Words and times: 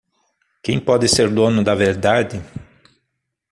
Quem 0.63 0.79
pode 0.79 1.07
ser 1.07 1.29
dono 1.29 1.63
da 1.63 1.75
verdade? 1.75 2.41